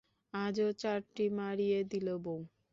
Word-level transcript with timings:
আজও 0.33 0.67
চারটিা 0.81 1.25
মাড়িয়ে 1.37 1.79
দিলে 1.91 2.15
বৌ! 2.23 2.39